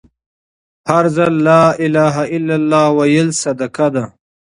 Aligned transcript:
هر 0.89 1.05
ځل 1.15 1.33
لا 1.49 1.63
إله 1.85 2.15
إلا 2.35 2.55
لله 2.61 2.85
ويل 2.97 3.27
صدقه 3.43 3.87
ده 3.95 4.03